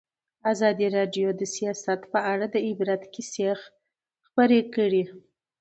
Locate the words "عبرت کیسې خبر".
2.67-4.51